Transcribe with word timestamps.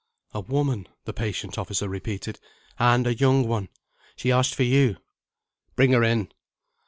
"A 0.33 0.39
woman," 0.39 0.87
the 1.05 1.13
patient 1.13 1.59
officer 1.59 1.87
repeated 1.87 2.39
"and 2.79 3.05
a 3.05 3.13
young 3.13 3.47
one. 3.47 3.69
She 4.15 4.31
asked 4.31 4.55
for 4.55 4.63
You." 4.63 4.97
"Bring 5.75 5.91
her 5.91 6.01
in." 6.03 6.31